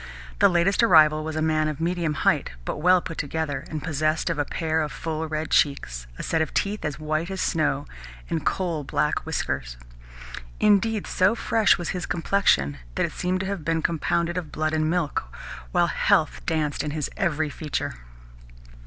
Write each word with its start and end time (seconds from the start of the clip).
The 0.39 0.49
latest 0.49 0.81
arrival 0.81 1.23
was 1.23 1.35
a 1.35 1.43
man 1.43 1.67
of 1.67 1.79
medium 1.79 2.15
height, 2.15 2.53
but 2.65 2.77
well 2.81 3.01
put 3.03 3.19
together, 3.19 3.67
and 3.69 3.83
possessed 3.83 4.31
of 4.31 4.39
a 4.39 4.45
pair 4.45 4.81
of 4.81 4.91
full 4.91 5.27
red 5.27 5.51
cheeks, 5.51 6.07
a 6.17 6.23
set 6.23 6.41
of 6.41 6.55
teeth 6.55 6.83
as 6.83 6.97
white 6.97 7.29
as 7.29 7.39
snow, 7.39 7.85
and 8.27 8.43
coal 8.43 8.83
black 8.83 9.23
whiskers. 9.27 9.77
Indeed, 10.59 11.05
so 11.05 11.35
fresh 11.35 11.77
was 11.77 11.89
his 11.89 12.07
complexion 12.07 12.79
that 12.95 13.05
it 13.05 13.11
seemed 13.13 13.41
to 13.41 13.45
have 13.45 13.63
been 13.63 13.83
compounded 13.83 14.37
of 14.39 14.51
blood 14.51 14.73
and 14.73 14.89
milk, 14.89 15.31
while 15.71 15.85
health 15.85 16.41
danced 16.47 16.83
in 16.83 16.89
his 16.89 17.07
every 17.15 17.51
feature. 17.51 17.97